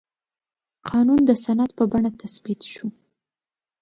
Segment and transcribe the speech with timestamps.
[0.89, 2.87] قانون د سند په بڼه تثبیت شو.